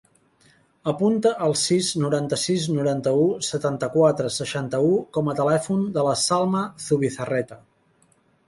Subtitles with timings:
[0.91, 7.61] Apunta el sis, noranta-sis, noranta-u, setanta-quatre, seixanta-u com a telèfon de la Salma Zubizarreta.